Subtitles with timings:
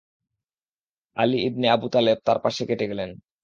[1.17, 3.09] Ali ibn Abu Talib তার পাশ কেটে গেলেন।